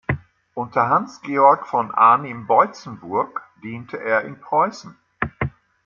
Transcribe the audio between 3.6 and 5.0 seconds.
diente er in Preußen.